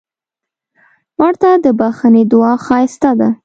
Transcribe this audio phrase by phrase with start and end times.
[1.19, 3.29] مړه ته د بښنې دعا ښایسته ده